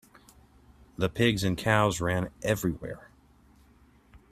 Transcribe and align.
The 0.97 1.09
pigs 1.09 1.43
and 1.43 1.55
cows 1.55 2.01
ran 2.01 2.31
everywhere. 2.41 3.11